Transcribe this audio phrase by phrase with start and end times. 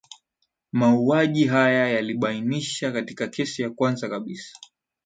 [0.71, 4.59] mauaji haya yalibainisha katika kesi ya kwanza kabisa